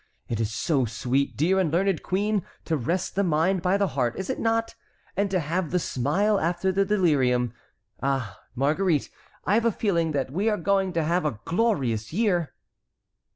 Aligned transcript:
It 0.27 0.39
is 0.39 0.51
so 0.51 0.83
sweet, 0.85 1.37
dear 1.37 1.59
and 1.59 1.71
learned 1.71 2.01
queen, 2.01 2.43
to 2.65 2.75
rest 2.75 3.13
the 3.13 3.23
mind 3.23 3.61
by 3.61 3.77
the 3.77 3.89
heart, 3.89 4.15
is 4.17 4.31
it 4.31 4.39
not? 4.39 4.73
and 5.15 5.29
to 5.29 5.39
have 5.39 5.69
the 5.69 5.77
smile 5.77 6.39
after 6.39 6.71
the 6.71 6.83
delirium. 6.85 7.53
Ah, 8.01 8.39
Marguerite, 8.55 9.11
I 9.45 9.53
have 9.53 9.65
a 9.65 9.71
feeling 9.71 10.11
that 10.13 10.31
we 10.31 10.49
are 10.49 10.57
going 10.57 10.91
to 10.93 11.03
have 11.03 11.23
a 11.23 11.39
glorious 11.45 12.11
year!" 12.11 12.55